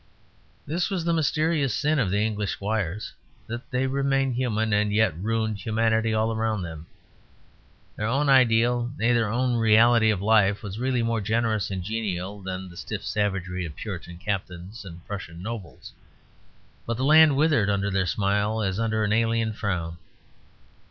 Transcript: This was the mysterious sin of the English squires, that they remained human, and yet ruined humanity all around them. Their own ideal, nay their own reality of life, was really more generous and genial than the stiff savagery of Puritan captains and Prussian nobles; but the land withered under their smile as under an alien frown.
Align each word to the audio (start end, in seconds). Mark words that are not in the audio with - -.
This 0.65 0.89
was 0.89 1.05
the 1.05 1.13
mysterious 1.13 1.75
sin 1.75 1.99
of 1.99 2.09
the 2.09 2.17
English 2.25 2.53
squires, 2.53 3.13
that 3.45 3.69
they 3.69 3.85
remained 3.85 4.33
human, 4.33 4.73
and 4.73 4.91
yet 4.91 5.15
ruined 5.15 5.59
humanity 5.59 6.11
all 6.11 6.33
around 6.33 6.63
them. 6.63 6.87
Their 7.95 8.07
own 8.07 8.27
ideal, 8.27 8.91
nay 8.97 9.13
their 9.13 9.29
own 9.29 9.57
reality 9.57 10.09
of 10.09 10.19
life, 10.19 10.63
was 10.63 10.79
really 10.79 11.03
more 11.03 11.21
generous 11.21 11.69
and 11.69 11.83
genial 11.83 12.41
than 12.41 12.67
the 12.67 12.77
stiff 12.77 13.05
savagery 13.05 13.63
of 13.63 13.75
Puritan 13.75 14.17
captains 14.17 14.83
and 14.85 15.05
Prussian 15.05 15.43
nobles; 15.43 15.93
but 16.87 16.97
the 16.97 17.05
land 17.05 17.35
withered 17.35 17.69
under 17.69 17.91
their 17.91 18.07
smile 18.07 18.63
as 18.63 18.79
under 18.79 19.03
an 19.03 19.13
alien 19.13 19.53
frown. 19.53 19.99